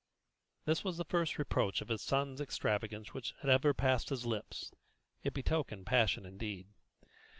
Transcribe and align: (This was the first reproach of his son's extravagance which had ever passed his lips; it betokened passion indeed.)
(This 0.65 0.83
was 0.83 0.97
the 0.97 1.05
first 1.05 1.37
reproach 1.37 1.79
of 1.79 1.89
his 1.89 2.01
son's 2.01 2.41
extravagance 2.41 3.13
which 3.13 3.35
had 3.41 3.51
ever 3.51 3.71
passed 3.71 4.09
his 4.09 4.25
lips; 4.25 4.71
it 5.21 5.31
betokened 5.31 5.85
passion 5.85 6.25
indeed.) 6.25 6.65